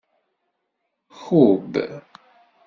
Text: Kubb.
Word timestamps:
Kubb. 1.17 1.73